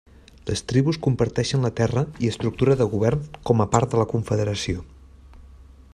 [0.49, 4.85] Les tribus comparteixen la terra i estructura de govern com a part de la confederació.